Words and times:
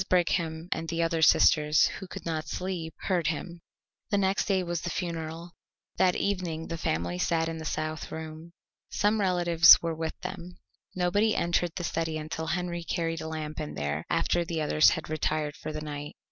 Brigham 0.09 0.67
and 0.71 0.89
the 0.89 1.03
other 1.03 1.21
sisters, 1.21 1.85
who 1.99 2.07
could 2.07 2.25
not 2.25 2.47
sleep, 2.47 2.95
heard 3.01 3.27
him. 3.27 3.61
The 4.09 4.17
next 4.17 4.45
day 4.45 4.63
was 4.63 4.81
the 4.81 4.89
funeral. 4.89 5.51
That 5.97 6.15
evening 6.15 6.69
the 6.69 6.77
family 6.79 7.19
sat 7.19 7.47
in 7.47 7.59
the 7.59 7.65
south 7.65 8.11
room. 8.11 8.51
Some 8.89 9.21
relatives 9.21 9.79
were 9.79 9.93
with 9.93 10.19
them. 10.21 10.55
Nobody 10.95 11.35
entered 11.35 11.73
the 11.75 11.83
study 11.83 12.17
until 12.17 12.47
Henry 12.47 12.83
carried 12.83 13.21
a 13.21 13.27
lamp 13.27 13.59
in 13.59 13.75
there 13.75 14.03
after 14.09 14.43
the 14.43 14.59
others 14.59 14.89
had 14.89 15.07
retired 15.07 15.55
for 15.55 15.71
the 15.71 15.81
night. 15.81 16.15